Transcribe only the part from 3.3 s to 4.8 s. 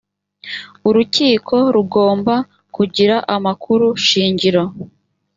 amakuru shingiro